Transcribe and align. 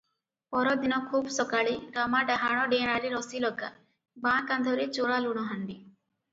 ପରଦିନ 0.53 0.97
ଖୁବ୍ 1.11 1.29
ସକାଳେ 1.35 1.75
ରାମା 1.99 2.23
ଡାହାଣ 2.31 2.65
ଡେଣାରେ 2.73 3.13
ରସିଲଗା, 3.17 3.71
ବାଁ 4.27 4.35
କାନ୍ଧରେ 4.51 4.91
ଚୋରା 4.99 5.23
ଲୁଣହାଣ୍ଡି। 5.31 5.81